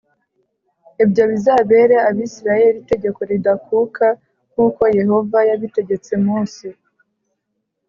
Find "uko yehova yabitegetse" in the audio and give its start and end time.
4.67-6.11